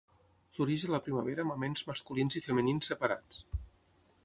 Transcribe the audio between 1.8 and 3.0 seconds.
masculins i femenins